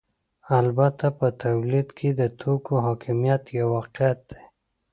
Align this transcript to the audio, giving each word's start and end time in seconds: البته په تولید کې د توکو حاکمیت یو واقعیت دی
البته 0.59 1.05
په 1.17 1.27
تولید 1.43 1.87
کې 1.97 2.09
د 2.19 2.21
توکو 2.39 2.73
حاکمیت 2.85 3.43
یو 3.57 3.67
واقعیت 3.75 4.19
دی 4.29 4.41